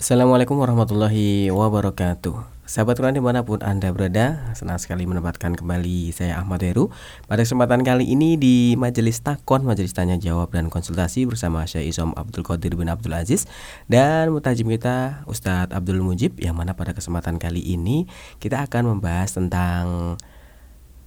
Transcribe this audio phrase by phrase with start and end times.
[0.00, 6.40] Assalamualaikum warahmatullahi wabarakatuh Sahabat Quran di mana pun Anda berada Senang sekali menempatkan kembali saya
[6.40, 6.88] Ahmad Heru
[7.28, 12.16] Pada kesempatan kali ini di Majelis Takon Majelis Tanya Jawab dan Konsultasi bersama Syekh Isom
[12.16, 13.44] Abdul Qadir bin Abdul Aziz
[13.92, 18.08] Dan mutajim kita Ustadz Abdul Mujib Yang mana pada kesempatan kali ini
[18.40, 20.16] Kita akan membahas tentang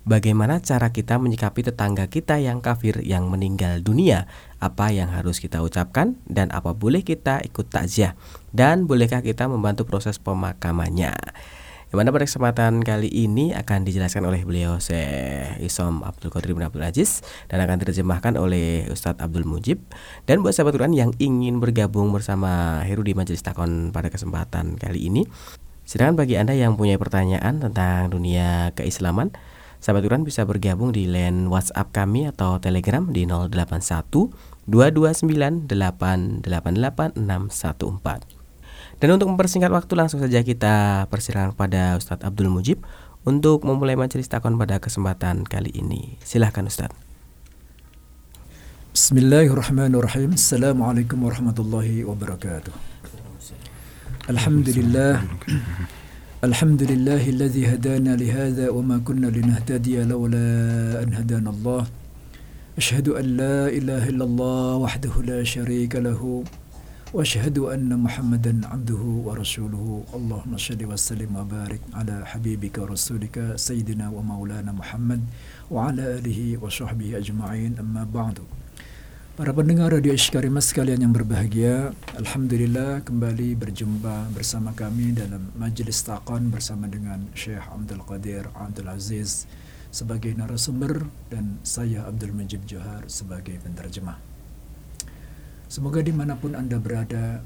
[0.03, 4.27] Bagaimana cara kita menyikapi tetangga kita yang kafir yang meninggal dunia?
[4.59, 8.11] Apa yang harus kita ucapkan dan apa boleh kita ikut takziah?
[8.53, 11.17] Dan bolehkah kita membantu proses pemakamannya?
[11.89, 16.61] Yang mana pada kesempatan kali ini akan dijelaskan oleh beliau Syekh Isom Abdul Qadir bin
[16.61, 19.81] Abdul Aziz dan akan diterjemahkan oleh Ustadz Abdul Mujib.
[20.29, 25.09] Dan buat sahabat Quran yang ingin bergabung bersama Heru di Majelis Takon pada kesempatan kali
[25.09, 25.25] ini,
[25.85, 29.33] silakan bagi Anda yang punya pertanyaan tentang dunia keislaman,
[29.83, 34.31] Sahabat Quran bisa bergabung di line WhatsApp kami atau Telegram di 081
[34.63, 38.42] 229 614.
[39.03, 42.87] Dan untuk mempersingkat waktu langsung saja kita persilakan kepada Ustadz Abdul Mujib
[43.27, 46.15] untuk memulai majelis takon pada kesempatan kali ini.
[46.23, 46.95] Silahkan Ustadz.
[48.95, 50.39] Bismillahirrahmanirrahim.
[50.39, 52.71] Assalamualaikum warahmatullahi wabarakatuh.
[54.31, 55.19] Alhamdulillah.
[56.43, 60.47] الحمد لله الذي هدانا لهذا وما كنا لنهتدي لولا
[61.03, 61.83] أن هدانا الله
[62.79, 66.19] أشهد أن لا إله إلا الله وحده لا شريك له
[67.12, 75.20] وأشهد أن محمدا عبده ورسوله اللهم صل وسلم وبارك على حبيبك ورسولك سيدنا ومولانا محمد
[75.72, 78.44] وعلى آله وصحبه أجمعين أما بعد
[79.38, 86.50] Para pendengar Radio Ishkarima sekalian yang berbahagia, Alhamdulillah kembali berjumpa bersama kami dalam Majelis Taqan
[86.50, 89.46] bersama dengan Syekh Abdul Qadir Abdul Aziz
[89.94, 94.31] sebagai narasumber dan saya Abdul Majid Johar sebagai penerjemah.
[95.73, 97.41] Semoga di mana pun Anda berada,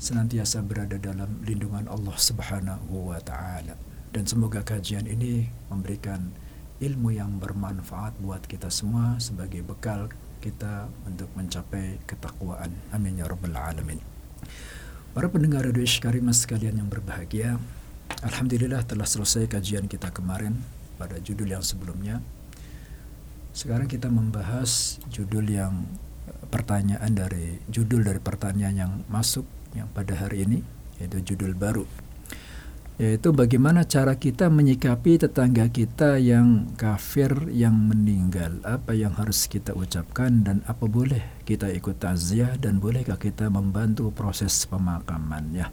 [0.00, 3.76] senantiasa berada dalam lindungan Allah Subhanahu wa Ta'ala.
[4.08, 6.32] Dan semoga kajian ini memberikan
[6.80, 10.08] ilmu yang bermanfaat buat kita semua sebagai bekal
[10.40, 12.72] kita untuk mencapai ketakwaan.
[12.88, 14.00] Amin ya rabbal alamin.
[15.12, 17.60] Para pendengar Radio Karimah sekalian yang berbahagia,
[18.24, 20.56] Alhamdulillah telah selesai kajian kita kemarin
[20.96, 22.24] pada judul yang sebelumnya.
[23.52, 25.84] Sekarang kita membahas judul yang
[26.48, 29.44] pertanyaan dari judul dari pertanyaan yang masuk
[29.76, 30.58] yang pada hari ini
[30.98, 31.86] yaitu judul baru.
[32.98, 38.58] Yaitu bagaimana cara kita menyikapi tetangga kita yang kafir yang meninggal?
[38.66, 44.10] Apa yang harus kita ucapkan dan apa boleh kita ikut takziah dan bolehkah kita membantu
[44.10, 45.70] proses pemakamannya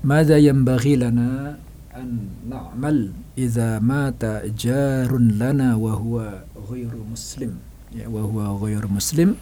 [0.00, 1.60] Mada yanbaghi lana
[1.92, 2.08] an
[2.48, 7.04] na'mal idza mata jarun lana wa huwa ghairu
[8.06, 9.36] وهو غير مسلم.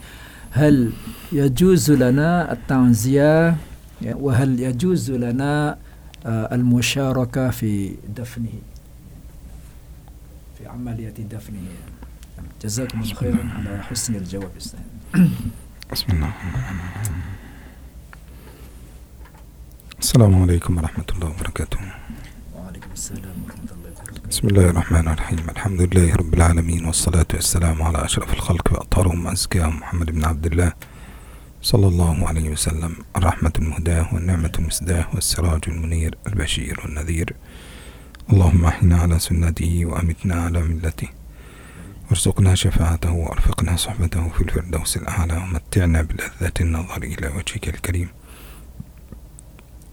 [0.51, 0.93] هل
[1.33, 3.57] يجوز لنا التعزية؟
[4.03, 5.79] وهل يجوز لنا
[6.27, 8.55] آه، المشاركة في دفنه؟
[10.59, 11.59] في عملية دفنه؟
[12.63, 14.51] جزاكم الله خيرا على حسن الجواب
[15.93, 16.33] بسم الله.
[20.01, 21.79] السلام عليكم ورحمة الله وبركاته.
[22.79, 24.29] وعليكم السلام ورحمة الله وبركاته.
[24.29, 25.39] بسم الله الرحمن الرحيم.
[25.51, 30.73] الحمد لله رب العالمين والصلاة والسلام على أشرف الخلق وأطهرهم وأزكاهم محمد بن عبد الله
[31.63, 32.93] صلى الله عليه وسلم.
[33.17, 37.37] الرحمة المهداة والنعمة المسداة والسراج المنير البشير والنذير
[38.33, 41.09] اللهم إحنا على سنته وأمتنا على ملته.
[42.11, 45.37] وارزقنا شفاعته وأرفقنا صحبته في الفردوس الأعلى.
[45.37, 48.09] ومتعنا بلذة النظر إلى وجهك الكريم.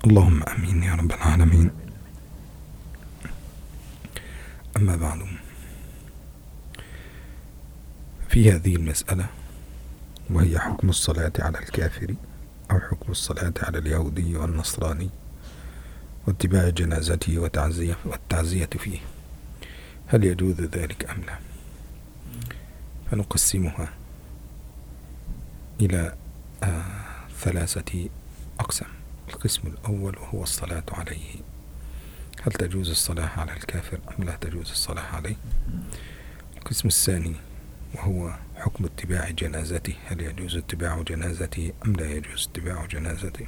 [0.05, 1.84] اللهم أمين يا رب العالمين.
[4.77, 5.19] أما بعد.
[8.29, 9.25] في هذه المسألة
[10.29, 12.15] وهي حكم الصلاة على الكافر
[12.71, 15.09] أو حكم الصلاة على اليهودي والنصراني
[16.27, 18.99] واتباع جنازته وتعزية والتعزية فيه.
[20.07, 21.37] هل يجوز ذلك أم لا؟
[23.11, 23.89] فنقسمها
[25.81, 26.15] إلى
[26.63, 26.85] آه
[27.39, 28.09] ثلاثة
[28.59, 28.89] أقسام.
[29.29, 31.35] القسم الأول وهو الصلاة عليه.
[32.45, 35.35] هل تجوز الصلاة على الكافر أم لا تجوز الصلاة عليه؟
[36.57, 37.35] القسم الثاني
[37.93, 43.47] وهو حكم اتباع جنازته هل يجوز اتباع جنازته أم لا يجوز اتباع جنازته؟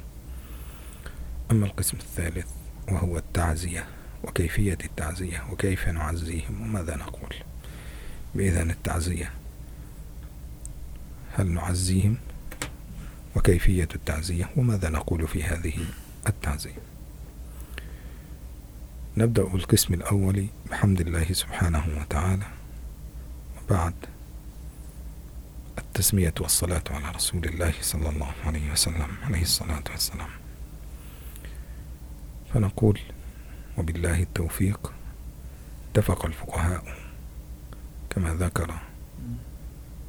[1.50, 2.46] أما القسم الثالث
[2.88, 3.86] وهو التعزية
[4.24, 7.34] وكيفية التعزية وكيف نعزيهم وماذا نقول؟
[8.34, 9.30] بإذن التعزية
[11.32, 12.16] هل نعزيهم؟
[13.36, 15.74] وكيفية التعزية وماذا نقول في هذه
[16.26, 16.97] التعزية؟
[19.18, 22.46] نبدأ بالقسم الأول بحمد الله سبحانه وتعالى.
[23.58, 23.94] وبعد
[25.78, 30.28] التسمية والصلاة على رسول الله صلى الله عليه وسلم عليه الصلاة والسلام.
[32.54, 33.00] فنقول
[33.78, 34.92] وبالله التوفيق.
[35.90, 36.96] اتفق الفقهاء
[38.10, 38.74] كما ذكر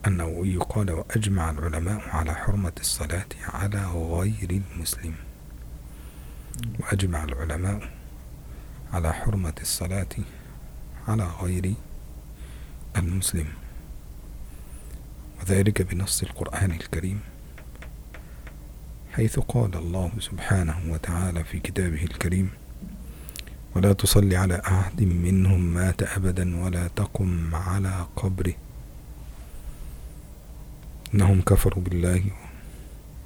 [0.07, 5.15] النووي قال وأجمع العلماء على حرمة الصلاة على غير المسلم.
[6.79, 7.98] وأجمع العلماء
[8.93, 10.07] على حرمة الصلاة
[11.07, 11.73] على غير
[12.97, 13.47] المسلم.
[15.41, 17.19] وذلك بنص القرآن الكريم
[19.13, 22.49] حيث قال الله سبحانه وتعالى في كتابه الكريم
[23.75, 28.53] ولا تصلي على أحد منهم مات أبدا ولا تقم على قبره.
[31.13, 32.23] إنهم كفروا بالله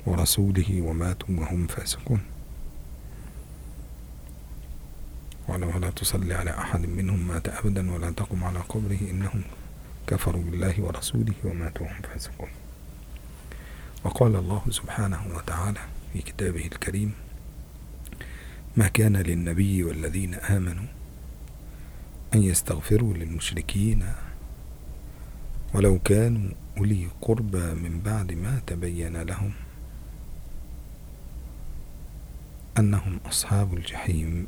[0.06, 2.33] ورسوله وماتوا وهم فاسقون.
[5.48, 9.42] ولا تصلي على أحد منهم مات أبدا ولا تقم على قبره إنهم
[10.08, 12.50] كفروا بالله ورسوله وماتوا وهم فاسقون.
[14.04, 15.80] وقال الله سبحانه وتعالى
[16.14, 17.14] في كتابه الكريم
[18.78, 20.88] ما كان للنبي والذين آمنوا
[22.36, 24.06] أن يستغفروا للمشركين
[25.74, 29.54] ولو كانوا أولي قربى من بعد ما تبين لهم
[32.78, 34.48] أنهم أصحاب الجحيم.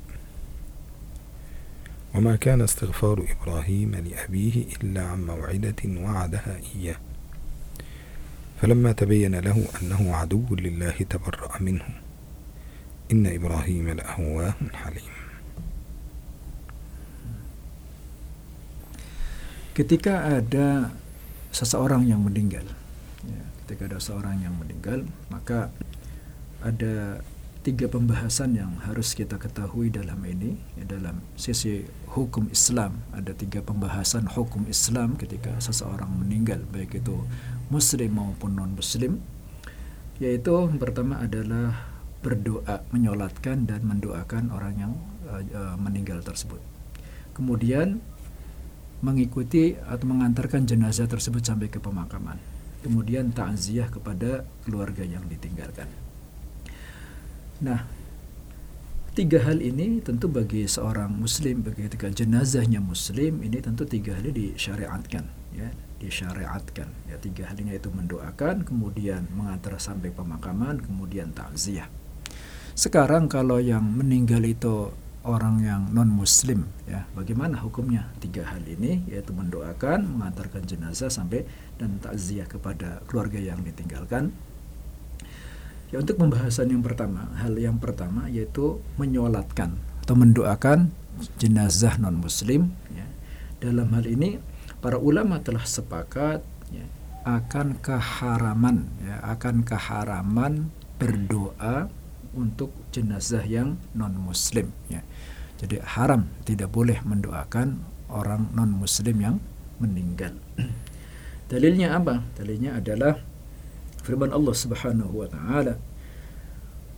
[2.15, 6.95] وما كان استغفار إبراهيم لأبيه إلا عن موعدة وعدها إياه.
[8.61, 11.83] فلما تبين له أنه عدو لله تبرأ منه.
[13.11, 15.15] إن إبراهيم لأواه حليم.
[19.75, 20.95] Ketika ada
[21.51, 22.63] seseorang yang meninggal,
[23.27, 25.67] ya, ketika ada seorang yang meninggal, maka
[26.63, 27.19] ada
[27.65, 30.53] tiga pembahasan yang harus kita ketahui dalam ini.
[30.85, 31.81] Dalam sisi
[32.13, 37.25] hukum Islam ada tiga pembahasan hukum Islam ketika seseorang meninggal baik itu
[37.73, 39.17] muslim maupun non muslim
[40.21, 41.73] yaitu pertama adalah
[42.21, 44.93] berdoa menyolatkan dan mendoakan orang yang
[45.27, 46.61] uh, meninggal tersebut.
[47.33, 47.99] Kemudian
[49.01, 52.37] mengikuti atau mengantarkan jenazah tersebut sampai ke pemakaman.
[52.85, 56.04] Kemudian takziah kepada keluarga yang ditinggalkan
[57.63, 57.87] Nah,
[59.15, 64.27] tiga hal ini tentu bagi seorang muslim bagi ketika jenazahnya muslim ini tentu tiga hal
[64.27, 65.23] ini disyariatkan
[65.55, 65.71] ya
[66.03, 66.91] disyariatkan.
[67.07, 71.87] Ya tiga hal ini yaitu mendoakan kemudian mengantar sampai pemakaman kemudian takziah.
[72.75, 74.91] Sekarang kalau yang meninggal itu
[75.23, 78.11] orang yang non muslim ya bagaimana hukumnya?
[78.19, 81.47] Tiga hal ini yaitu mendoakan mengantarkan jenazah sampai
[81.79, 84.35] dan takziah kepada keluarga yang ditinggalkan
[85.95, 90.91] Ya untuk pembahasan yang pertama, hal yang pertama yaitu menyolatkan atau mendoakan
[91.39, 92.75] jenazah non muslim.
[92.91, 93.07] Ya.
[93.63, 94.43] Dalam hal ini
[94.83, 96.83] para ulama telah sepakat ya,
[97.23, 100.67] akan keharaman, ya, akan keharaman
[100.99, 101.87] berdoa
[102.35, 104.75] untuk jenazah yang non muslim.
[104.91, 104.99] Ya.
[105.63, 107.79] Jadi haram tidak boleh mendoakan
[108.11, 109.35] orang non muslim yang
[109.79, 110.35] meninggal.
[111.55, 112.19] Dalilnya apa?
[112.35, 113.34] Dalilnya adalah
[114.05, 115.75] firman Allah Subhanahu wa taala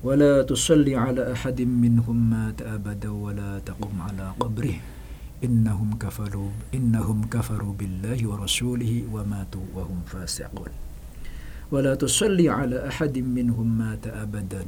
[0.06, 4.78] ولا تصلي على أحد منهم مات أبدا ولا تقم على قبره
[5.44, 10.72] إنهم كفروا إنهم كفروا بالله ورسوله وماتوا وهم فاسقون
[11.74, 14.64] ولا تصلي على أحد منهم مات أبدا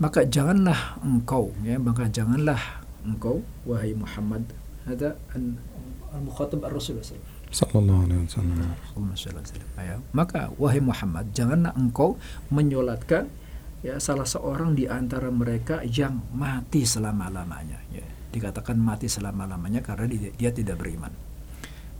[0.00, 2.56] maka janganlah engkau ya maka janganlah
[3.04, 4.48] engkau wahai Muhammad
[4.88, 5.12] ada
[6.16, 7.39] al-mukhatab ar-rasul sallallahu
[8.06, 8.56] alaihi wasallam
[9.76, 9.96] ya.
[10.14, 12.14] maka wahai Muhammad janganlah engkau
[12.48, 13.26] menyolatkan
[13.82, 20.30] ya salah seorang di antara mereka yang mati selama-lamanya ya dikatakan mati selama-lamanya karena dia,
[20.38, 21.10] dia tidak beriman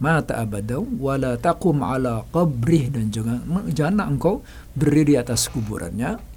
[0.00, 4.34] mata abadau wala taqum ala qabrih dan jangan janganlah engkau
[4.72, 6.30] berdiri di atas kuburannya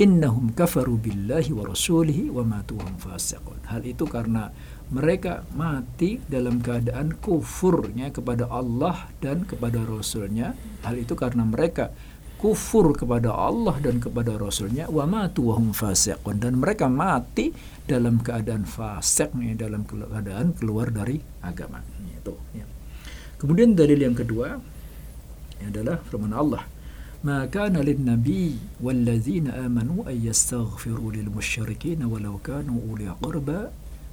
[0.00, 3.60] innahum kafaru billahi wa rasulihi wa matu hum fasiqun.
[3.68, 4.48] Hal itu karena
[4.93, 10.53] mereka mati dalam keadaan kufurnya kepada Allah dan kepada Rasulnya.
[10.85, 11.89] Hal itu karena mereka
[12.37, 17.49] kufur kepada Allah dan kepada Rasulnya wa matu wa hum fasiqun dan mereka mati
[17.89, 22.65] dalam keadaan fasik dalam keadaan keluar dari agama itu ya.
[23.41, 24.61] Kemudian dalil yang kedua
[25.65, 26.75] adalah firman Allah
[27.25, 33.61] ما كان للنبي والذين آمنوا أن يستغفروا للمشركين ولو كانوا أولي قربى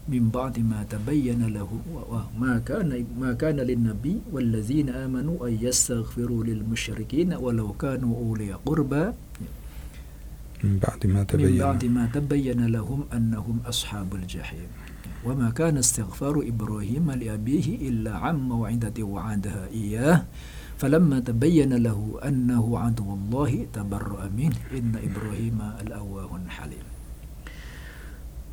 [0.07, 1.67] من بعد ما تبين له.
[2.39, 9.05] ما كان ما كان للنبي والذين آمنوا أن يستغفروا للمشركين ولو كانوا أولي قربى.
[10.63, 11.51] من بعد ما تبين.
[11.51, 14.69] من بعد ما تبين لهم أنهم أصحاب الجحيم.
[15.27, 20.25] وما كان استغفار إبراهيم لأبيه إلا عن موعدة وعدها إياه.
[20.77, 24.57] فلما تبين له أنه عدو الله تبرأ منه.
[24.71, 26.96] إن إبراهيم الأواه حليم.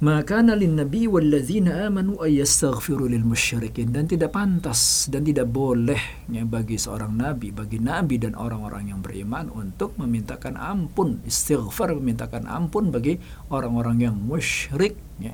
[0.05, 5.97] Maka lin nabi walladzina amanu ayastaghfiru lil musyrikin dan tidak pantas dan tidak boleh
[6.29, 12.45] ya, bagi seorang nabi bagi nabi dan orang-orang yang beriman untuk memintakan ampun istighfar memintakan
[12.45, 13.17] ampun bagi
[13.49, 15.33] orang-orang yang musyrik ya.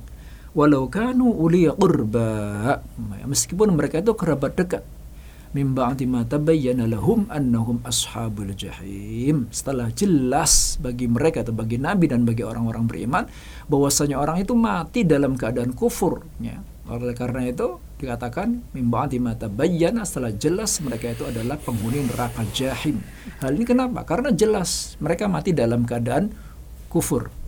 [0.55, 2.79] walau kanu uli qurba
[3.27, 4.87] meskipun mereka itu kerabat dekat
[5.51, 9.51] min ba'di ma tabayyana lahum annahum ashabul jahim.
[9.51, 13.23] Setelah jelas bagi mereka atau bagi nabi dan bagi orang-orang beriman
[13.67, 16.59] bahwasanya orang itu mati dalam keadaan kufur ya.
[16.87, 22.47] Oleh karena itu dikatakan min ba'di ma tabayyana setelah jelas mereka itu adalah penghuni neraka
[22.55, 23.03] jahim.
[23.43, 24.07] Hal ini kenapa?
[24.07, 26.31] Karena jelas mereka mati dalam keadaan
[26.91, 27.40] kufur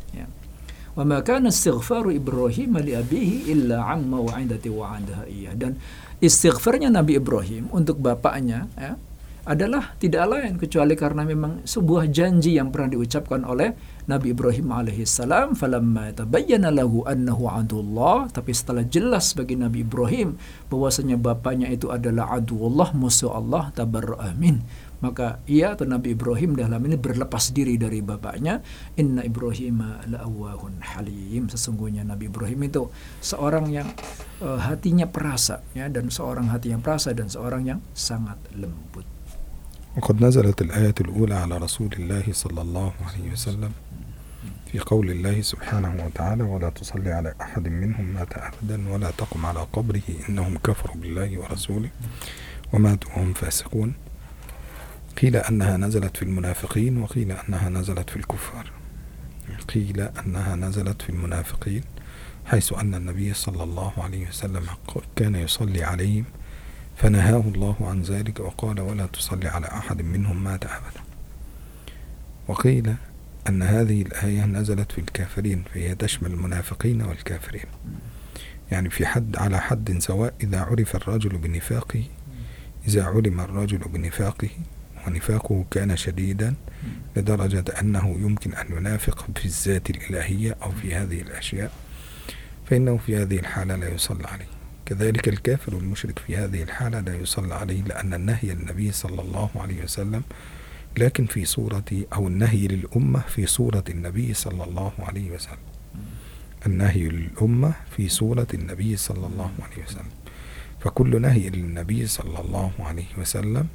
[0.94, 5.58] wa ma kana istighfaru ibrahim li abihi illa amma wa'idati wa'adaha iya.
[5.58, 5.78] Dan
[6.24, 8.96] istighfarnya Nabi Ibrahim untuk bapaknya ya,
[9.44, 13.76] adalah tidak lain kecuali karena memang sebuah janji yang pernah diucapkan oleh
[14.08, 20.40] Nabi Ibrahim alaihissalam falamma tabayyana lahu annahu adullah tapi setelah jelas bagi Nabi Ibrahim
[20.72, 24.64] bahwasanya bapaknya itu adalah adullah musuh Allah tabarra amin
[25.03, 28.59] maka ia atau Nabi Ibrahim dalam ini berlepas diri dari bapaknya
[28.99, 29.79] inna Ibrahim
[30.11, 32.91] la'awahun halim sesungguhnya Nabi Ibrahim itu
[33.23, 33.89] seorang yang
[34.43, 39.07] uh, hatinya perasa ya dan seorang hati yang perasa dan seorang yang sangat lembut
[39.99, 43.73] وقد نزلت الآية الأولى على رسول الله صلى الله عليه وسلم
[44.73, 49.67] في قول الله سبحانه وتعالى ولا تصلي على أحد منهم مات أبدا ولا تقم على
[49.73, 51.91] قبره إنهم كفروا بالله ورسوله
[52.73, 53.95] وماتوا وهم فاسقون
[55.22, 58.72] قيل أنها نزلت في المنافقين وقيل أنها نزلت في الكفار.
[59.74, 61.84] قيل أنها نزلت في المنافقين
[62.46, 64.66] حيث أن النبي صلى الله عليه وسلم
[65.16, 66.26] كان يصلي عليهم
[66.96, 71.02] فنهاه الله عن ذلك وقال ولا تصلي على أحد منهم مات أبدا.
[72.48, 72.96] وقيل
[73.50, 77.66] أن هذه الآية نزلت في الكافرين فهي تشمل المنافقين والكافرين.
[78.72, 82.04] يعني في حد على حد سواء إذا عرف الرجل بنفاقه
[82.88, 84.50] إذا علم الرجل بنفاقه
[85.08, 86.54] ونفاقه كان شديدا
[87.16, 91.72] لدرجة أنه يمكن أن ينافق في الذات الإلهية أو في هذه الأشياء
[92.66, 94.46] فإنه في هذه الحالة لا يصلى عليه.
[94.86, 99.84] كذلك الكافر والمشرك في هذه الحالة لا يصلى عليه لأن النهي النبي صلى الله عليه
[99.84, 100.24] وسلم
[100.98, 101.84] لكن في صورة
[102.14, 105.58] أو النهي للأمة في صورة النبي صلى الله عليه وسلم.
[106.66, 110.06] النهي للأمة في صورة النبي صلى الله عليه وسلم.
[110.80, 113.68] فكل نهي للنبي صلى الله عليه وسلم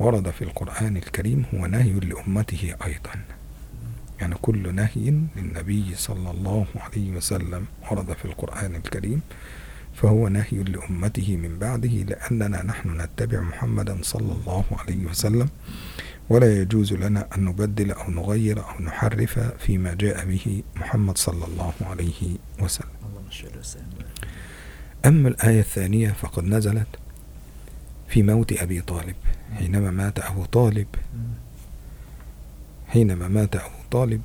[0.00, 3.10] ورد في القرآن الكريم هو نهي لأمته أيضا.
[4.20, 9.20] يعني كل نهي للنبي صلى الله عليه وسلم ورد في القرآن الكريم
[9.94, 15.48] فهو نهي لأمته من بعده لأننا نحن نتبع محمدا صلى الله عليه وسلم
[16.28, 21.72] ولا يجوز لنا أن نبدل أو نغير أو نحرف فيما جاء به محمد صلى الله
[21.80, 22.88] عليه وسلم.
[25.06, 26.86] أما الآية الثانية فقد نزلت
[28.10, 29.14] في موت أبي طالب
[29.58, 30.86] حينما مات أبو طالب.
[32.88, 34.22] حينما مات أبو طالب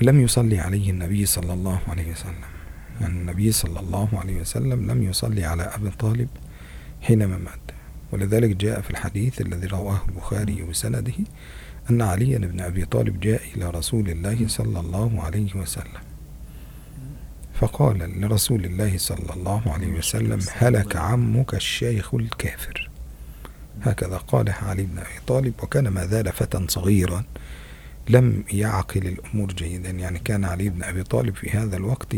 [0.00, 2.44] لم يصلي عليه النبي صلى الله عليه وسلم.
[3.00, 6.28] النبي صلى الله عليه وسلم لم يصلي على أبي طالب
[7.02, 7.60] حينما مات.
[8.12, 11.14] ولذلك جاء في الحديث الذي رواه البخاري بسنده
[11.90, 16.02] أن علي بن أبي طالب جاء إلى رسول الله صلى الله عليه وسلم.
[17.62, 22.90] فقال لرسول الله صلى الله عليه وسلم هلك عمك الشيخ الكافر.
[23.82, 27.24] هكذا قال علي بن أبي طالب وكان ما زال فتى صغيرا
[28.08, 29.90] لم يعقل الأمور جيدا.
[29.90, 32.16] يعني كان علي بن أبي طالب في هذا الوقت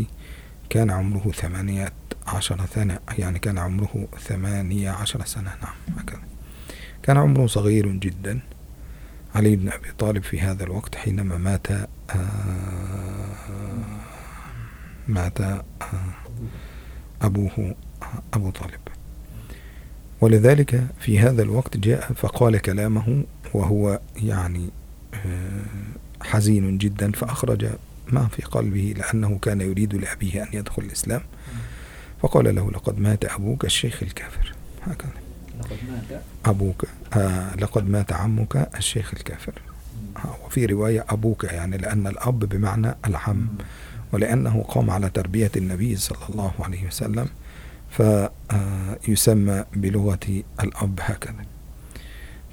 [0.70, 1.92] كان عمره ثمانية
[2.26, 6.22] عشر سنة يعني كان عمره ثمانية عشر سنة نعم هكذا.
[7.02, 8.40] كان عمره صغير جدا.
[9.34, 11.84] علي بن أبي طالب في هذا الوقت حينما مات آه
[15.08, 15.64] مات آه
[17.22, 17.74] أبوه
[18.34, 18.80] أبو طالب.
[20.20, 24.70] ولذلك في هذا الوقت جاء فقال كلامه وهو يعني
[26.22, 27.66] حزين جدا فأخرج
[28.08, 31.20] ما في قلبه لأنه كان يريد لأبيه أن يدخل الإسلام.
[32.22, 34.52] فقال له لقد مات أبوك الشيخ الكافر.
[34.82, 35.10] هكذا.
[35.60, 36.20] لقد مات.
[36.44, 39.52] أبوك آه لقد مات عمك الشيخ الكافر.
[40.16, 43.48] آه وفي رواية أبوك يعني لأن الأب بمعنى العم.
[44.14, 47.26] ولأنه قام على تربية النبي صلى الله عليه وسلم
[47.90, 51.44] فيسمى بلغة الأب هكذا.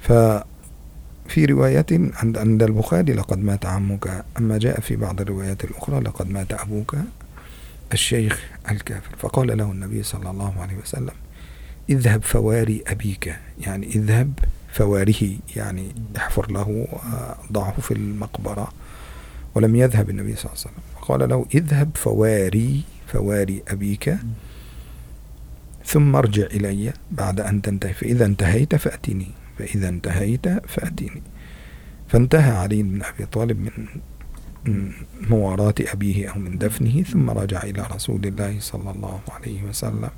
[0.00, 4.24] ففي رواية عند عند البخاري لقد مات عمك.
[4.38, 6.96] أما جاء في بعض الروايات الأخرى لقد مات أبوك
[7.92, 8.40] الشيخ
[8.70, 9.16] الكافر.
[9.18, 11.14] فقال له النبي صلى الله عليه وسلم
[11.90, 13.36] اذهب فواري أبيك.
[13.60, 14.38] يعني اذهب
[14.72, 16.86] فواره يعني احفر له
[17.52, 18.72] ضعه في المقبرة.
[19.54, 20.82] ولم يذهب النبي صلى الله عليه وسلم.
[21.02, 24.16] قال له اذهب فواري فواري أبيك
[25.84, 27.92] ثم ارجع إلي بعد أن تنتهي.
[27.92, 29.28] فإذا انتهيت فأتني
[29.58, 31.22] فإذا انتهيت فأتني.
[32.08, 38.26] فانتهى علي بن أبي طالب من مواراة أبيه أو من دفنه ثم رجع إلى رسول
[38.26, 40.10] الله صلى الله عليه وسلم.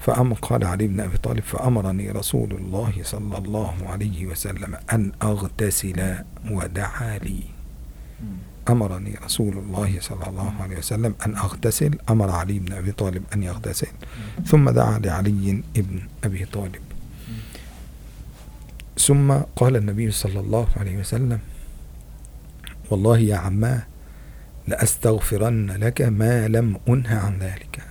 [0.00, 6.14] فأم قال علي بن أبي طالب فأمرني رسول الله صلى الله عليه وسلم أن أغتسل
[6.50, 7.55] ودعا لي.
[8.68, 13.42] أمرني رسول الله صلى الله عليه وسلم أن أغتسل أمر علي بن أبي طالب أن
[13.42, 13.86] يغتسل.
[14.46, 16.82] ثم دعا لعلي بن أبي طالب.
[18.98, 21.38] ثم قال النبي صلى الله عليه وسلم
[22.90, 23.82] والله يا عماه
[24.68, 27.82] لأستغفرن لك ما لم أنه عن ذلك.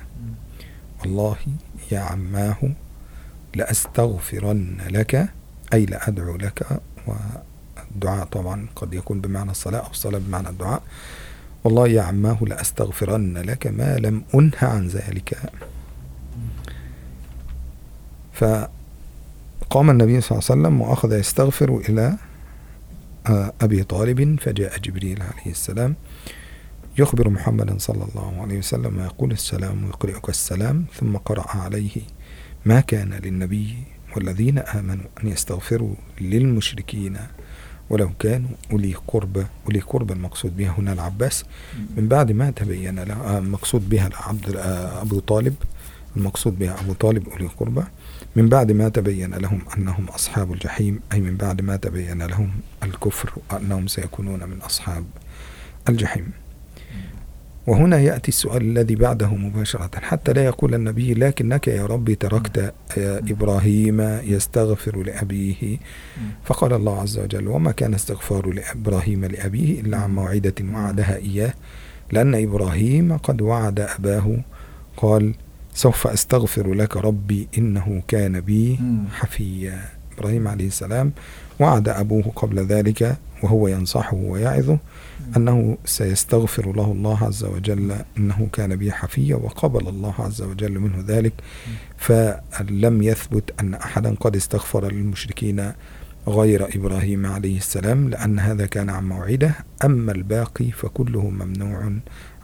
[1.02, 1.38] والله
[1.92, 2.58] يا عماه
[3.56, 5.30] لأستغفرن لك
[5.74, 6.82] أي لأدعو لك
[7.96, 10.84] والدعاء طبعا قد يكون بمعنى الصلاة أو الصلاة بمعنى الدعاء.
[11.64, 15.38] والله يا عماه لأستغفرن لك ما لم أنه عن ذلك.
[18.34, 22.18] فقام النبي صلى الله عليه وسلم وأخذ يستغفر إلى
[23.62, 25.96] أبي طالب فجاء جبريل عليه السلام
[26.98, 32.02] يخبر محمدا صلى الله عليه وسلم ويقول السلام ويقرئك السلام ثم قرأ عليه
[32.66, 33.78] ما كان للنبي
[34.16, 37.18] والذين آمنوا أن يستغفروا للمشركين.
[37.90, 41.46] ولو كانوا أولي قربى أولي قربى المقصود بها هنا العباس.
[41.98, 44.56] من بعد ما تبين له المقصود بها عبد
[45.02, 45.56] أبو طالب
[46.18, 47.84] المقصود بها أبو طالب أولي قربى
[48.36, 52.52] من بعد ما تبين لهم أنهم أصحاب الجحيم أي من بعد ما تبين لهم
[52.84, 55.06] الكفر وأنهم سيكونون من أصحاب
[55.90, 56.32] الجحيم.
[57.68, 59.90] وهنا يأتي السؤال الذي بعده مباشرة.
[59.96, 65.78] حتى لا يقول النبي لكنك يا ربي تركت إبراهيم يستغفر لأبيه.
[66.44, 71.54] فقال الله عز وجل وما كان استغفار لإبراهيم لأبيه إلا عن موعدة وعدها إياه
[72.12, 74.38] لأن إبراهيم قد وعد أباه.
[74.98, 75.34] قال
[75.74, 78.80] سوف أستغفر لك ربي إنه كان بي
[79.14, 79.82] حفيا.
[80.18, 81.12] إبراهيم عليه السلام
[81.60, 84.78] وعد أبوه قبل ذلك وهو ينصحه ويعظه
[85.38, 91.04] أنه سيستغفر له الله عز وجل إنه كان بي حفيا وقبل الله عز وجل منه
[91.08, 91.34] ذلك.
[91.98, 95.72] فلم يثبت أن أحدا قد استغفر للمشركين
[96.28, 99.56] غير إبراهيم عليه السلام لأن هذا كان عن موعدة.
[99.86, 101.92] أما الباقي فكله ممنوع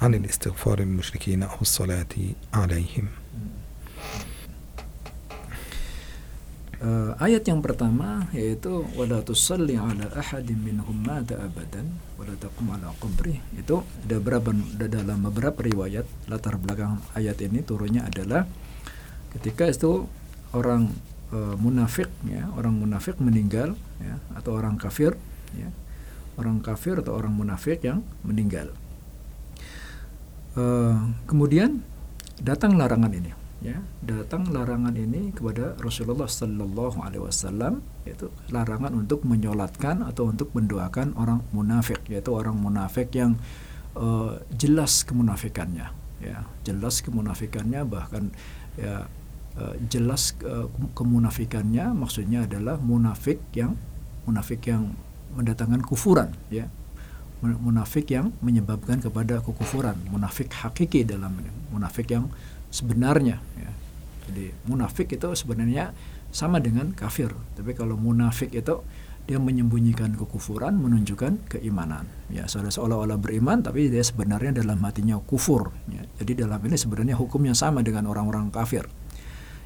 [0.02, 2.06] عن الاستغفار للمشركين أو الصلاة
[2.54, 3.06] عليهم.
[6.82, 11.86] Uh, ayat yang pertama yaitu wala tusalli ala ahadin minhum mata abadan
[12.18, 13.38] wala taqum ala qabri.
[13.54, 18.50] Itu ada berapa ada dalam beberapa riwayat latar belakang ayat ini turunnya adalah
[19.38, 20.10] ketika itu
[20.58, 20.90] orang
[21.30, 25.14] uh, munafik ya orang munafik meninggal ya atau orang kafir
[25.54, 25.70] ya
[26.42, 28.74] orang kafir atau orang munafik yang meninggal.
[30.58, 31.86] Uh, kemudian
[32.42, 39.22] datang larangan ini ya datang larangan ini kepada Rasulullah Sallallahu Alaihi Wasallam yaitu larangan untuk
[39.22, 43.38] menyolatkan atau untuk mendoakan orang munafik yaitu orang munafik yang
[43.94, 45.94] uh, jelas kemunafikannya.
[46.22, 48.34] Ya jelas kemunafikannya bahkan
[48.82, 49.06] ya
[49.62, 50.66] uh, jelas uh,
[50.98, 53.78] kemunafikannya maksudnya adalah munafik yang
[54.26, 54.98] munafik yang
[55.38, 56.66] mendatangkan kufuran ya.
[57.42, 61.34] Munafik yang menyebabkan kepada kekufuran munafik hakiki dalam
[61.74, 62.30] munafik yang
[62.72, 63.72] sebenarnya ya.
[64.32, 65.92] Jadi munafik itu sebenarnya
[66.32, 67.36] sama dengan kafir.
[67.60, 68.80] Tapi kalau munafik itu
[69.28, 72.10] dia menyembunyikan kekufuran, menunjukkan keimanan.
[72.32, 75.70] Ya, seolah-olah beriman tapi dia sebenarnya dalam hatinya kufur.
[75.92, 76.02] Ya.
[76.24, 78.88] Jadi dalam ini sebenarnya hukumnya sama dengan orang-orang kafir.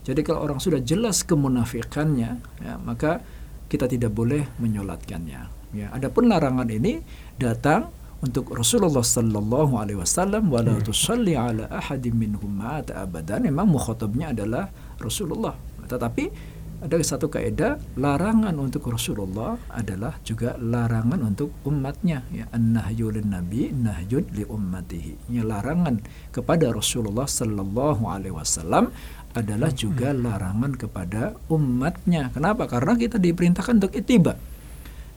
[0.05, 3.25] Jadi kalau orang sudah jelas kemunafikannya, ya, maka
[3.65, 5.41] kita tidak boleh menyolatkannya.
[5.73, 7.01] Ya, adapun larangan ini
[7.41, 7.89] datang
[8.25, 10.85] untuk Rasulullah sallallahu alaihi wasallam wala hmm.
[10.89, 13.45] tusalli ala ahadin minhum mata abadan.
[13.45, 15.53] Memang mukhatabnya adalah Rasulullah.
[15.85, 22.25] Tetapi ada satu kaidah larangan untuk Rasulullah adalah juga larangan untuk umatnya.
[22.33, 25.29] Ya an-nahyu nabi nahyun li ummatihi.
[25.29, 26.01] Ya larangan
[26.33, 28.89] kepada Rasulullah sallallahu alaihi wasallam
[29.37, 30.19] adalah juga hmm.
[30.25, 31.21] larangan kepada
[31.53, 32.33] umatnya.
[32.33, 32.65] Kenapa?
[32.65, 34.54] Karena kita diperintahkan untuk itiba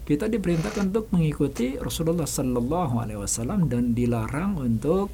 [0.08, 5.12] kita diperintahkan untuk mengikuti Rasulullah Sallallahu Alaihi Wasallam dan dilarang untuk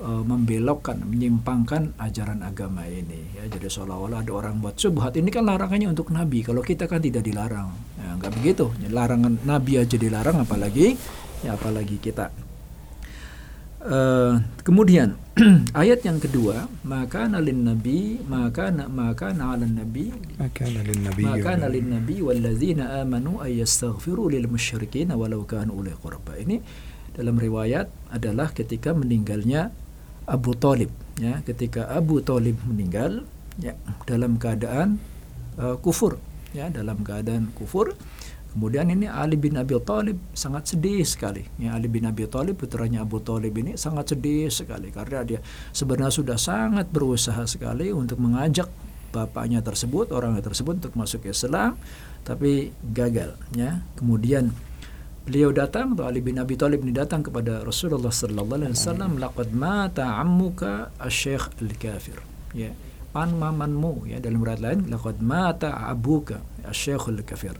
[0.00, 3.36] uh, membelokkan, menyimpangkan ajaran agama ini.
[3.36, 5.20] Ya, jadi seolah-olah ada orang buat subhat.
[5.20, 6.40] Ini kan larangannya untuk Nabi.
[6.40, 7.68] Kalau kita kan tidak dilarang,
[8.00, 8.72] ya, nggak begitu.
[8.88, 10.96] Larangan Nabi aja dilarang, apalagi
[11.44, 12.49] ya apalagi kita.
[13.80, 15.16] Uh, kemudian
[15.72, 20.12] ayat yang kedua maka nalin nabi maka maka nalan nabi.
[20.36, 26.36] Maka nalin nabi maka nalin nabi walladzina amanu ayastaghfiru lil musyrikin walau kanu uli qurba.
[26.36, 26.60] Ini
[27.16, 29.72] dalam riwayat adalah ketika meninggalnya
[30.28, 31.40] Abu Talib ya.
[31.40, 33.24] Ketika Abu Talib meninggal
[33.56, 35.00] ya dalam keadaan
[35.56, 36.20] uh, kufur
[36.52, 37.96] ya dalam keadaan kufur
[38.50, 41.46] Kemudian ini Ali bin Abi Thalib sangat sedih sekali.
[41.62, 45.38] Ya, Ali bin Abi Thalib putranya Abu Thalib ini sangat sedih sekali karena dia
[45.70, 48.66] sebenarnya sudah sangat berusaha sekali untuk mengajak
[49.14, 51.78] bapaknya tersebut, orangnya tersebut untuk masuk Islam,
[52.26, 53.38] tapi gagal.
[53.54, 54.50] Ya, kemudian
[55.30, 59.54] beliau datang atau Ali bin Abi Thalib ini datang kepada Rasulullah sallallahu alaihi wasallam laqad
[59.54, 62.18] mata ammuka asy-syekh al-kafir
[62.56, 62.72] ya
[63.14, 67.54] pan mamanmu ya dalam riwayat lain laqad mata abuka asy-syekh al-kafir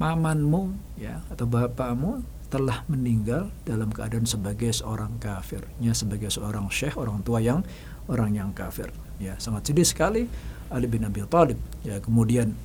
[0.00, 5.62] pamanmu ya atau bapakmu telah meninggal dalam keadaan sebagai seorang kafir.
[5.78, 7.62] Ya sebagai seorang syekh orang tua yang
[8.08, 8.90] orang yang kafir.
[9.20, 10.26] Ya sangat sedih sekali
[10.72, 11.60] Ali bin Abi Thalib.
[11.84, 12.56] Ya kemudian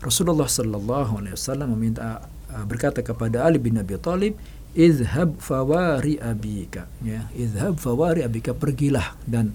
[0.00, 4.34] Rasulullah Sallallahu Alaihi Wasallam meminta uh, berkata kepada Ali bin Abi Thalib
[4.72, 6.88] izhab fawari abika.
[7.04, 9.52] Ya izhab fawari abika pergilah dan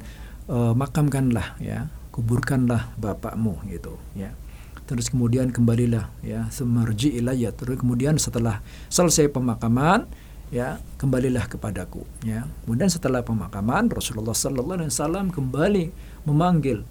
[0.48, 4.32] uh, makamkanlah ya kuburkanlah bapakmu gitu ya
[4.86, 7.50] terus kemudian kembalilah ya semarji ilayya.
[7.54, 10.06] Terus kemudian setelah selesai pemakaman
[10.54, 12.46] ya kembalilah kepadaku ya.
[12.66, 15.86] Kemudian setelah pemakaman Rasulullah sallallahu alaihi wasallam kembali
[16.30, 16.86] memanggil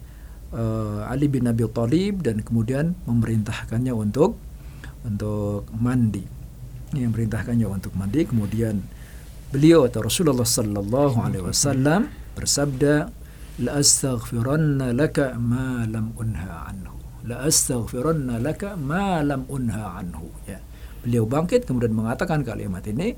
[0.51, 4.39] uh, Ali bin Abi Thalib dan kemudian memerintahkannya untuk
[5.07, 6.27] untuk mandi.
[6.95, 8.83] Yang memerintahkannya untuk mandi kemudian
[9.55, 13.07] beliau atau Rasulullah sallallahu alaihi wasallam bersabda
[13.63, 20.29] la astaghfiranna laka ma lam unha anhu la astaghfiranna laka ma lam unha anhu.
[20.45, 20.61] Ya.
[21.01, 23.17] Beliau bangkit kemudian mengatakan kalimat ini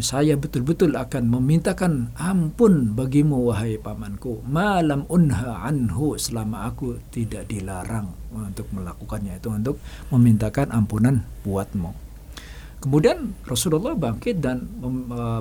[0.00, 4.40] saya betul-betul akan memintakan ampun bagimu wahai pamanku.
[4.46, 9.36] Malam unha anhu selama aku tidak dilarang untuk melakukannya.
[9.36, 9.76] Itu untuk
[10.08, 11.92] memintakan ampunan buatmu.
[12.82, 14.66] Kemudian Rasulullah bangkit dan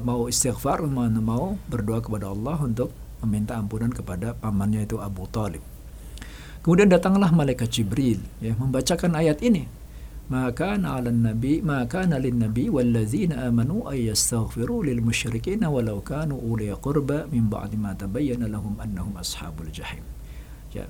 [0.05, 2.93] mau istighfar mau berdoa kepada Allah untuk
[3.25, 5.70] meminta ampunan kepada pamannya itu Abu Talib
[6.61, 9.65] Kemudian datanglah malaikat Jibril ya membacakan ayat ini.
[10.31, 16.71] Maka na'alan nabi maka nalin nabi wallazina amanu ay yastaghfiru lil musyrikin walau kanu uli
[16.79, 20.05] qurba min ba'di ma tabayyana lahum annahum ashabul jahim.
[20.71, 20.87] Ya.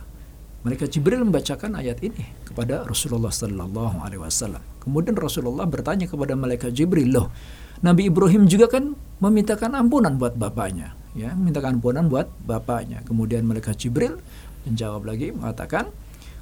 [0.62, 4.62] Malaikat Jibril membacakan ayat ini kepada Rasulullah sallallahu alaihi wasallam.
[4.78, 7.34] Kemudian Rasulullah bertanya kepada malaikat Jibril, "Loh,
[7.82, 13.74] Nabi Ibrahim juga kan memintakan ampunan buat bapaknya, ya, memintakan ampunan buat bapaknya." Kemudian malaikat
[13.74, 14.22] Jibril
[14.66, 15.90] menjawab lagi mengatakan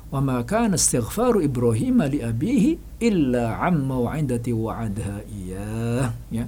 [0.10, 5.24] wa ma kana istighfaru Ibrahim li abihi illa amma wa'idati wa'adha.
[5.30, 6.46] Iya ya.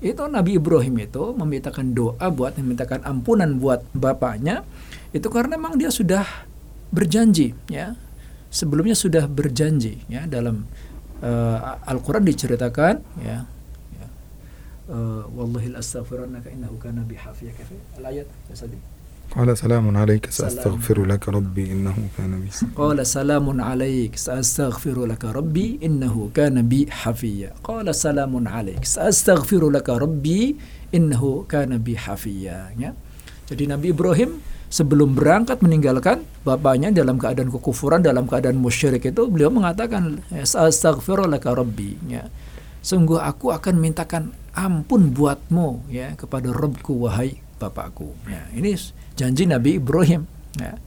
[0.00, 4.64] Itu Nabi Ibrahim itu memintakan doa buat memintakan ampunan buat bapaknya
[5.12, 6.24] itu karena memang dia sudah
[6.92, 7.96] berjanji ya.
[8.50, 10.66] Sebelumnya sudah berjanji ya dalam
[11.22, 13.46] uh, Al-Qur'an diceritakan ya
[13.96, 14.06] ya.
[14.90, 17.54] Uh, wallahil astaghfirannaka innahu kana bihafiyah
[18.00, 18.54] al-ayat ya
[19.35, 25.83] قال سلام عليك سأستغفر لك ربي إنه كان بي قال سلام عليك سأستغفر لك ربي
[25.83, 30.55] إنه كان بي حفيا قال سلام عليك سأستغفر لك ربي
[30.95, 32.95] إنه كان بي حفيا ya.
[33.51, 34.39] Jadi Nabi Ibrahim
[34.71, 41.99] sebelum berangkat meninggalkan bapaknya dalam keadaan kekufuran, dalam keadaan musyrik itu beliau mengatakan astaghfirulaka rabbi
[42.07, 42.31] ya.
[42.79, 48.16] Sungguh aku akan mintakan ampun buatmu ya kepada Rabbku wahai bapakku.
[48.24, 48.72] Ya, ini
[49.20, 50.24] janji Nabi Ibrahim.
[50.56, 50.80] Ya.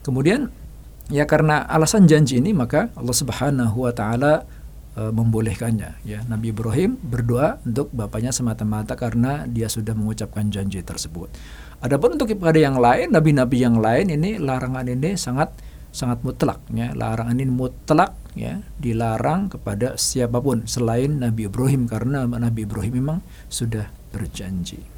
[0.00, 0.48] Kemudian
[1.12, 4.48] ya karena alasan janji ini maka Allah Subhanahu wa taala
[4.96, 6.24] e, membolehkannya ya.
[6.24, 11.28] Nabi Ibrahim berdoa untuk bapaknya semata-mata karena dia sudah mengucapkan janji tersebut.
[11.78, 15.54] Adapun untuk kepada yang lain, nabi-nabi yang lain ini larangan ini sangat
[15.94, 16.90] sangat mutlak ya.
[16.96, 23.18] Larangan ini mutlak ya, dilarang kepada siapa pun selain Nabi Ibrahim karena Nabi Ibrahim memang
[23.46, 24.97] sudah berjanji.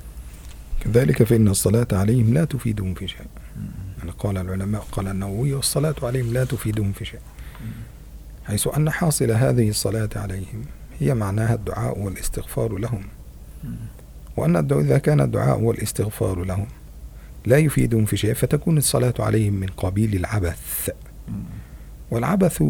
[0.81, 3.27] كذلك فإن الصلاة عليهم لا تفيدهم في شيء.
[3.99, 7.21] يعني قال العلماء قال النووي والصلاة عليهم لا تفيدهم في شيء.
[8.45, 10.65] حيث أن حاصل هذه الصلاة عليهم
[10.99, 13.05] هي معناها الدعاء والاستغفار لهم.
[14.37, 16.67] وأن إذا كان الدعاء والاستغفار لهم
[17.47, 20.91] لا يفيدهم في شيء فتكون الصلاة عليهم من قبيل العبث.
[22.11, 22.63] والعبث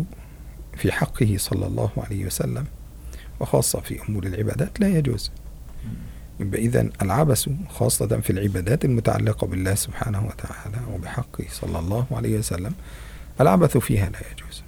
[0.77, 2.65] في حقه صلى الله عليه وسلم
[3.41, 5.31] وخاصة في أمور العبادات لا يجوز.
[6.41, 12.73] يبقى إذا العبث خاصة في العبادات المتعلقة بالله سبحانه وتعالى وبحقه صلى الله عليه وسلم
[13.41, 14.63] العبث فيها لا يجوز.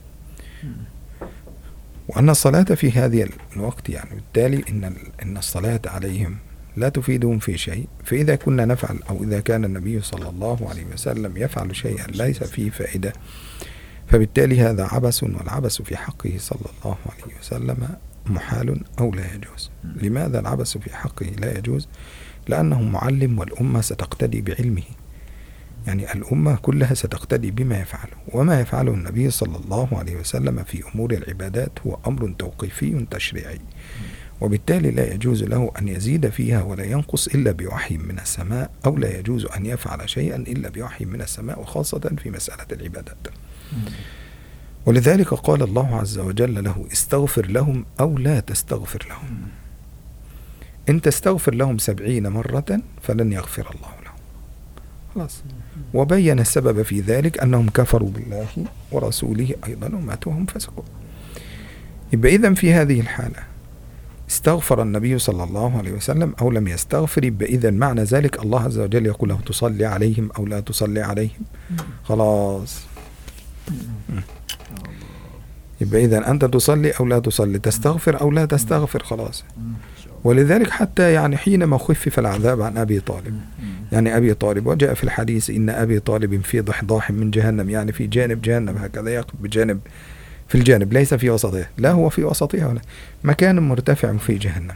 [2.08, 6.37] وأن الصلاة في هذه الوقت يعني بالتالي إن إن الصلاة عليهم
[6.76, 11.37] لا تفيدهم في شيء فإذا كنا نفعل أو إذا كان النبي صلى الله عليه وسلم
[11.37, 13.12] يفعل شيئا ليس فيه فائدة
[14.06, 17.88] فبالتالي هذا عبث والعبث في حقه صلى الله عليه وسلم
[18.26, 19.70] محال أو لا يجوز.
[19.85, 21.88] لماذا العبث في حقه لا يجوز؟
[22.48, 24.82] لأنه معلم والأمة ستقتدي بعلمه.
[25.87, 28.16] يعني الأمة كلها ستقتدي بما يفعله.
[28.28, 33.61] وما يفعله النبي صلى الله عليه وسلم في أمور العبادات هو أمر توقيفي تشريعي.
[34.40, 39.18] وبالتالي لا يجوز له أن يزيد فيها ولا ينقص إلا بوحي من السماء أو لا
[39.18, 43.28] يجوز أن يفعل شيئا إلا بوحي من السماء وخاصة في مسألة العبادات.
[44.87, 49.40] ولذلك قال الله عز وجل له استغفر لهم أو لا تستغفر لهم.
[50.88, 54.14] إن تستغفر لهم سبعين مرة فلن يغفر الله لهم.
[55.14, 55.42] خلاص.
[55.95, 58.47] وبين السبب في ذلك أنهم كفروا بالله
[58.92, 60.85] ورسوله أيضا وماتوا وهم فسقوا
[62.12, 63.42] يبقى إذا في هذه الحالة
[64.31, 68.79] استغفر النبي صلى الله عليه وسلم أو لم يستغفر يبقى إذا معنى ذلك الله عز
[68.79, 71.42] وجل يقول له تصلي عليهم أو لا تصلي عليهم.
[72.05, 72.81] خلاص.
[75.83, 79.45] يبقى إذا أنت تصلي أو لا تصلي تستغفر أو لا تستغفر خلاص.
[80.25, 83.40] ولذلك حتى يعني حينما خفف العذاب عن أبي طالب
[83.92, 88.07] يعني أبي طالب وجاء في الحديث إن أبي طالب في ضحضاح من جهنم يعني في
[88.07, 89.81] جانب جهنم هكذا يقف بجانب
[90.49, 92.81] في الجانب ليس في وسطها لا هو في وسطها ولا
[93.25, 94.75] مكان مرتفع في جهنم.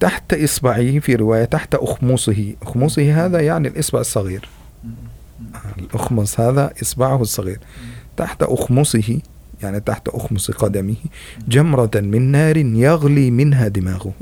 [0.00, 4.48] تحت إصبعه في رواية تحت أخمصه أخمصه هذا يعني الإصبع الصغير.
[5.78, 7.58] الأخمص هذا إصبعه الصغير.
[8.16, 9.18] تحت أخمصه
[9.62, 10.94] يعني تحت أخمص قدمه
[11.48, 14.12] جمرة من نار يغلي منها دماغه.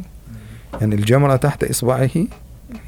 [0.81, 2.11] يعني الجمرة تحت إصبعه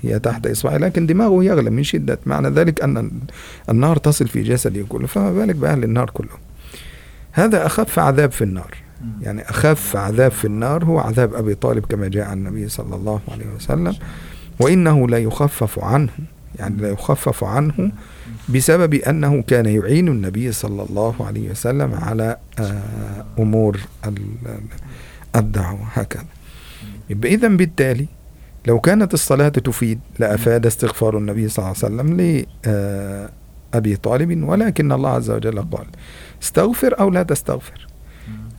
[0.02, 2.18] هي تحت إصبعه لكن دماغه يغلي من شدة.
[2.26, 3.10] معنى ذلك أن
[3.70, 5.06] النار تصل في جسده كله.
[5.06, 6.38] فما بالك بأهل النار كلهم.
[7.32, 8.74] هذا أخف عذاب في النار.
[9.20, 13.20] يعني أخف عذاب في النار هو عذاب أبي طالب كما جاء عن النبي صلى الله
[13.28, 13.94] عليه وسلم
[14.60, 16.08] وإنه لا يخفف عنه.
[16.58, 17.92] يعني لا يخفف عنه
[18.48, 23.80] بسبب أنه كان يعين النبي صلى الله عليه وسلم على آه، أمور
[25.36, 26.24] الدعوة هكذا.
[27.10, 28.06] يبقى إذا بالتالي
[28.66, 32.16] لو كانت الصلاة تفيد لأفاد استغفار النبي صلى الله عليه وسلم
[33.74, 35.86] لأبي طالب ولكن الله عز وجل قال
[36.42, 37.86] استغفر أو لا تستغفر.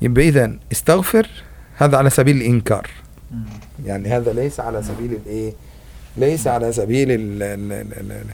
[0.01, 1.27] يبقى إذا استغفر
[1.77, 2.89] هذا على سبيل الإنكار.
[3.85, 5.53] يعني هذا ليس على سبيل الإيه؟
[6.17, 8.25] ليس على سبيل ال ال ال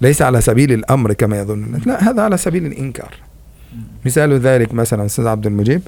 [0.00, 1.80] ليس على سبيل الأمر كما يظن.
[1.86, 3.14] لا هذا على سبيل الإنكار.
[4.06, 5.82] مثال ذلك مثلا أستاذ عبد المجيب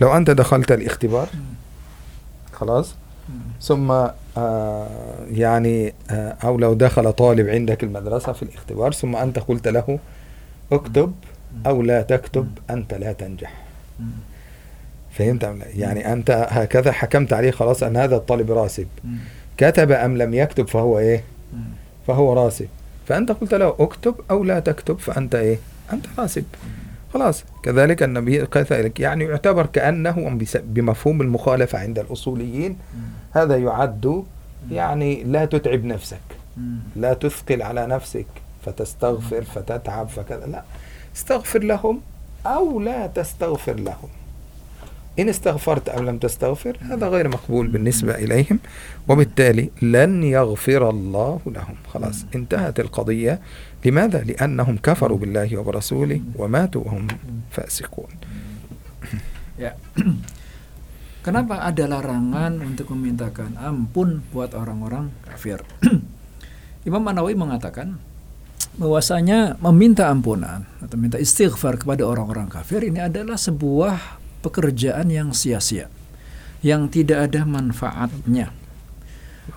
[0.00, 1.28] لو أنت دخلت الاختبار
[2.52, 2.94] خلاص
[3.60, 3.90] ثم
[4.36, 4.88] آه
[5.30, 9.98] يعني آه أو لو دخل طالب عندك المدرسة في الاختبار ثم أنت قلت له
[10.72, 11.14] اكتب
[11.66, 13.54] أو لا تكتب أنت لا تنجح.
[15.10, 18.86] فهمت؟ يعني أنت هكذا حكمت عليه خلاص أن هذا الطالب راسب.
[19.56, 21.24] كتب أم لم يكتب فهو إيه؟
[22.06, 22.68] فهو راسب.
[23.06, 25.58] فأنت قلت له اكتب أو لا تكتب فأنت إيه؟
[25.92, 26.44] أنت راسب.
[27.14, 27.44] خلاص.
[27.62, 32.78] كذلك النبي كذلك يعني يعتبر كأنه بمفهوم المخالفة عند الأصوليين.
[33.32, 34.24] هذا يعد
[34.70, 36.20] يعني لا تتعب نفسك.
[36.96, 38.26] لا تثقل على نفسك.
[38.66, 40.46] فتستغفر فتتعب فكذا.
[40.46, 40.62] لا.
[41.16, 42.00] استغفر لهم
[42.46, 44.08] أو لا تستغفر لهم.
[45.19, 48.59] إن استغفرت أو لم تستغفر هذا غير مقبول بالنسبة إليهم
[49.07, 53.39] وبالتالي لن يغفر الله لهم خلاص انتهت القضية
[53.85, 57.07] لماذا؟ لأنهم كفروا بالله وبرسوله وماتوا وهم
[57.51, 58.11] فاسقون
[59.59, 59.75] ya.
[61.19, 65.59] Kenapa ada larangan untuk memintakan ampun buat orang-orang kafir?
[66.87, 67.99] Imam Manawi mengatakan
[68.79, 75.88] bahwasanya meminta ampunan atau minta istighfar kepada orang-orang kafir ini adalah sebuah pekerjaan yang sia-sia,
[76.60, 78.52] yang tidak ada manfaatnya.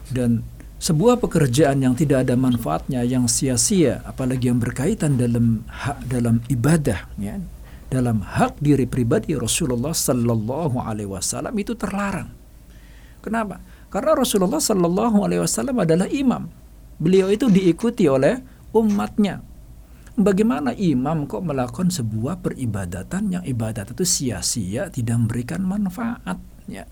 [0.08, 0.48] Dan
[0.80, 7.12] sebuah pekerjaan yang tidak ada manfaatnya, yang sia-sia, apalagi yang berkaitan dalam hak dalam ibadah,
[7.20, 7.36] ya,
[7.92, 12.32] dalam hak diri pribadi Rasulullah Sallallahu Alaihi Wasallam itu terlarang.
[13.24, 13.60] Kenapa?
[13.88, 16.48] Karena Rasulullah Sallallahu Alaihi Wasallam adalah imam.
[17.00, 18.40] Beliau itu diikuti oleh
[18.76, 19.40] umatnya.
[20.18, 26.90] Bagaimana imam kok melakukan sebuah peribadatan yang ibadat itu sia-sia tidak memberikan manfaat ya.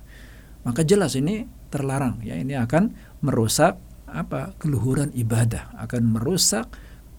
[0.62, 2.94] Maka jelas ini terlarang ya ini akan
[3.26, 6.70] merusak apa keluhuran ibadah, akan merusak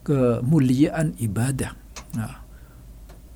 [0.07, 1.75] kemuliaan ibadah.
[2.15, 2.47] Nah,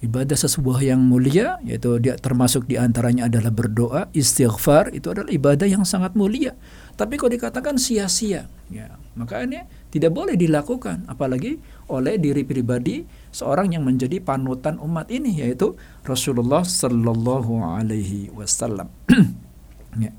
[0.00, 5.66] ibadah sesuatu yang mulia yaitu dia termasuk di antaranya adalah berdoa, istighfar itu adalah ibadah
[5.66, 6.54] yang sangat mulia.
[7.00, 11.56] Tapi kalau dikatakan sia-sia, ya maka ini tidak boleh dilakukan, apalagi
[11.88, 18.92] oleh diri pribadi seorang yang menjadi panutan umat ini yaitu Rasulullah Sallallahu Alaihi Wasallam.
[20.04, 20.12] ya.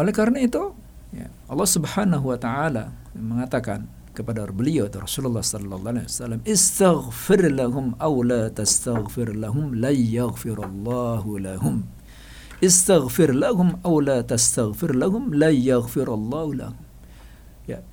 [0.00, 0.72] oleh karena itu
[1.12, 8.14] ya, Allah Subhanahu wa taala mengatakan kepada beliau Rasulullah sallallahu alaihi wasallam istaghfir lahum aw
[8.22, 11.42] la tastaghfir lahum la yaghfirullahu
[12.64, 16.80] istaghfir lahum aw la tastaghfir lahum la yaghfirullahu lahum.
[17.68, 17.84] Ya.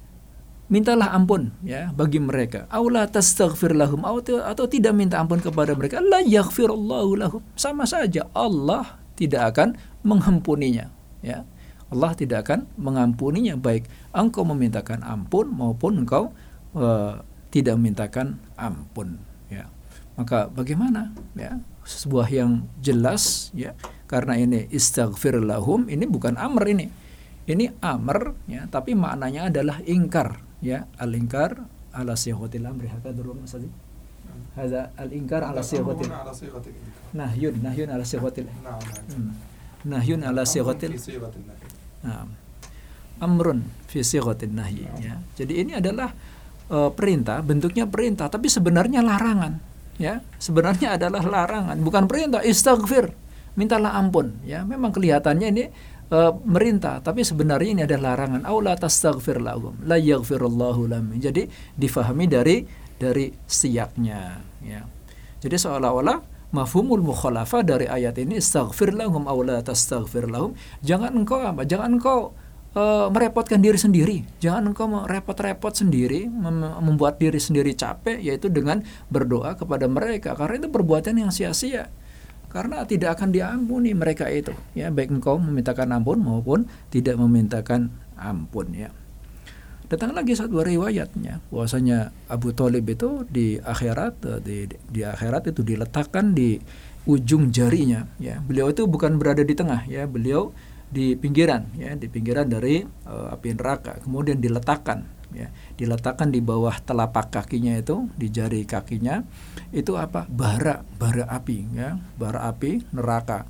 [0.71, 2.71] Mintalah ampun ya bagi mereka.
[2.71, 7.41] Aw la tastaghfir lahum atau tidak minta ampun kepada mereka la yaghfirullahu lahum.
[7.59, 9.75] Sama saja Allah tidak akan
[10.07, 10.87] mengampuninya
[11.19, 11.43] ya.
[11.91, 13.83] Allah tidak akan mengampuninya baik
[14.15, 16.31] engkau memintakan ampun maupun engkau
[16.71, 17.19] uh,
[17.51, 19.19] tidak memintakan ampun
[19.51, 19.67] ya.
[20.15, 21.59] Maka bagaimana ya
[21.91, 23.75] sebuah yang jelas ya.
[24.07, 26.87] Karena ini istighfir lahum ini bukan amr ini.
[27.47, 30.87] Ini amr ya tapi maknanya adalah ingkar ya.
[30.95, 31.59] Al ingkar
[31.91, 32.87] ala sihotil amri.
[32.87, 33.55] Hakadha dulu Mas
[34.51, 36.11] Hada al ingkar ala sihotil
[37.15, 38.47] nahyun nahyun ala sihotil
[39.87, 40.91] nahyun ala sihotil
[42.01, 42.25] Nah,
[43.21, 45.21] amrun fi sighatin nahyi ya.
[45.37, 46.09] Jadi ini adalah
[46.73, 49.61] uh, perintah, bentuknya perintah tapi sebenarnya larangan
[50.01, 50.25] ya.
[50.41, 52.41] Sebenarnya adalah larangan, bukan perintah.
[52.41, 53.13] Istighfir,
[53.53, 54.65] mintalah ampun ya.
[54.65, 55.63] Memang kelihatannya ini
[56.09, 58.41] uh, merintah tapi sebenarnya ini adalah larangan.
[58.49, 61.13] Aula tastaghfir lahum la yaghfirullahu lahum.
[61.21, 61.45] Jadi
[61.77, 62.65] difahami dari
[62.97, 64.81] dari siaknya ya.
[65.41, 70.51] Jadi seolah-olah mafhumul mukhalafa dari ayat ini istaghfir lahum aw la tastaghfir lahum
[70.83, 72.35] jangan engkau apa jangan engkau
[72.75, 74.17] uh, merepotkan diri sendiri.
[74.39, 80.35] Jangan engkau repot-repot sendiri mem membuat diri sendiri capek yaitu dengan berdoa kepada mereka.
[80.35, 81.91] Karena itu perbuatan yang sia-sia.
[82.51, 84.51] Karena tidak akan diampuni mereka itu.
[84.75, 88.91] Ya baik engkau memintakan ampun maupun tidak memintakan ampun ya.
[89.87, 91.43] Datang lagi satu riwayatnya.
[91.51, 94.57] Bahwasanya Abu Talib itu di akhirat eh, di,
[94.87, 96.59] di akhirat itu diletakkan di
[97.07, 98.39] ujung jarinya ya.
[98.39, 100.55] Beliau itu bukan berada di tengah ya, beliau
[100.91, 104.03] di pinggiran ya, di pinggiran dari uh, api neraka.
[104.03, 105.47] Kemudian diletakkan ya,
[105.79, 109.23] diletakkan di bawah telapak kakinya itu, di jari kakinya
[109.71, 110.27] itu apa?
[110.27, 113.47] bara, bara api ya, bara api neraka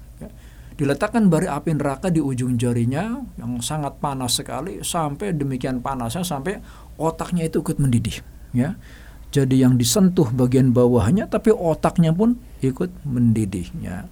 [0.81, 6.57] diletakkan bara api neraka di ujung jarinya yang sangat panas sekali sampai demikian panasnya sampai
[6.97, 8.73] otaknya itu ikut mendidih ya
[9.29, 14.09] jadi yang disentuh bagian bawahnya tapi otaknya pun ikut mendidihnya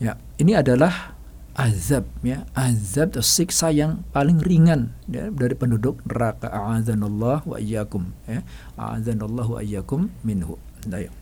[0.00, 1.12] ya ini adalah
[1.52, 8.08] azab ya azab atau siksa yang paling ringan ya, dari penduduk neraka a'adzanallah wa iyyakum
[8.24, 8.40] ya
[8.80, 10.56] a'adzanallah wa iyyakum minhu
[10.88, 11.12] nah, ya.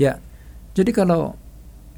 [0.00, 0.12] ya
[0.72, 1.36] jadi kalau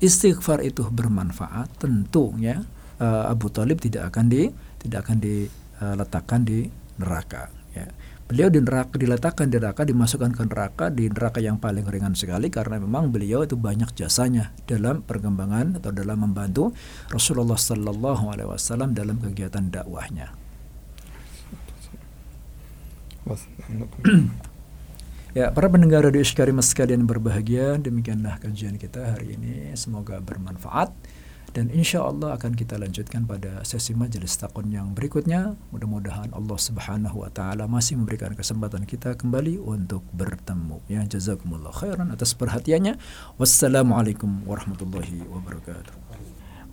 [0.03, 2.67] istighfar itu bermanfaat, tentu ya
[2.99, 4.51] uh, Abu Talib tidak akan di
[4.83, 6.67] tidak akan diletakkan di
[6.99, 7.54] neraka.
[8.35, 12.51] Beliau di neraka diletakkan di neraka, dimasukkan ke neraka di neraka yang paling ringan sekali
[12.51, 16.75] karena memang beliau itu banyak jasanya dalam perkembangan atau dalam membantu
[17.15, 20.35] Rasulullah Sallallahu Alaihi Wasallam dalam kegiatan dakwahnya.
[25.35, 29.79] Ya, para pendengar Radio Iskari sekalian berbahagia, demikianlah kajian kita hari ini.
[29.79, 30.91] Semoga bermanfaat
[31.55, 35.55] dan insya Allah akan kita lanjutkan pada sesi majelis takon yang berikutnya.
[35.71, 40.83] Mudah-mudahan Allah Subhanahu wa taala masih memberikan kesempatan kita kembali untuk bertemu.
[40.91, 42.99] Ya, jazakumullah khairan atas perhatiannya.
[43.39, 45.95] Wassalamualaikum warahmatullahi wabarakatuh.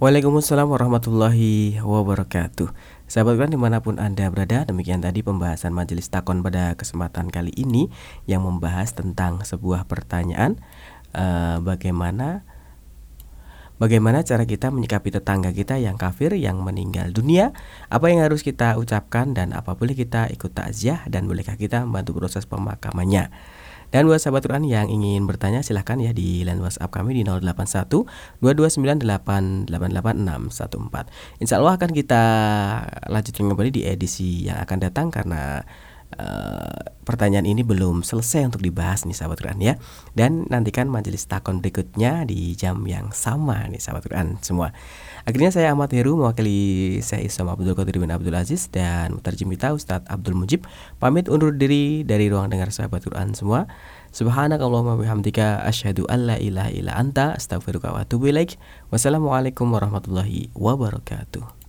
[0.01, 2.73] Waalaikumsalam warahmatullahi wabarakatuh.
[3.05, 7.53] Sahabat Quran di mana pun Anda berada, demikian tadi pembahasan majelis takon pada kesempatan kali
[7.53, 7.85] ini
[8.25, 10.57] yang membahas tentang sebuah pertanyaan
[11.13, 12.49] uh, bagaimana
[13.81, 17.49] bagaimana cara kita menyikapi tetangga kita yang kafir yang meninggal dunia,
[17.89, 22.21] apa yang harus kita ucapkan dan apa boleh kita ikut takziah dan bolehkah kita membantu
[22.21, 23.33] proses pemakamannya.
[23.91, 28.07] Dan buat sahabat Quran yang ingin bertanya silahkan ya di line WhatsApp kami di 081
[28.39, 29.67] 229888614.
[31.43, 32.23] Insya Allah akan kita
[33.11, 35.67] lanjutkan kembali di edisi yang akan datang karena
[36.11, 39.73] Uh, pertanyaan ini belum selesai untuk dibahas nih sahabat Quran ya
[40.13, 44.75] dan nantikan majelis takon berikutnya di jam yang sama nih sahabat Quran semua
[45.25, 49.73] akhirnya saya Ahmad Heru mewakili saya Isam Abdul Qadir bin Abdul Aziz dan Mutarjim kita
[49.73, 50.67] Ustadz Abdul Mujib
[51.01, 53.65] pamit undur diri dari ruang dengar sahabat Quran semua
[54.11, 58.59] Subhanakallahumma bihamdika asyhadu an la ilaha illa anta astaghfiruka wa atubu ilaik.
[58.91, 61.60] Wassalamualaikum warahmatullahi wabarakatuh.